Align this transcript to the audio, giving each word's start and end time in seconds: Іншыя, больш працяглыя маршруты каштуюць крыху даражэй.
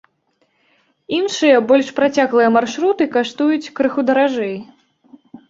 Іншыя, 1.17 1.57
больш 1.71 1.91
працяглыя 1.99 2.49
маршруты 2.57 3.03
каштуюць 3.19 3.71
крыху 3.79 4.01
даражэй. 4.11 4.53